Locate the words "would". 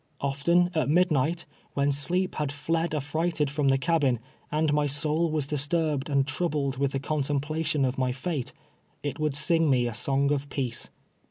9.19-9.35